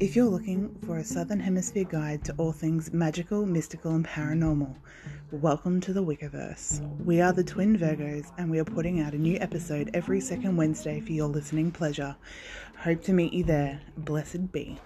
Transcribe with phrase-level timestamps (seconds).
[0.00, 4.74] If you're looking for a Southern Hemisphere guide to all things magical, mystical, and paranormal,
[5.30, 6.80] welcome to the Wiccaverse.
[7.04, 10.56] We are the Twin Virgos, and we are putting out a new episode every second
[10.56, 12.16] Wednesday for your listening pleasure.
[12.76, 13.80] Hope to meet you there.
[13.96, 14.80] Blessed be.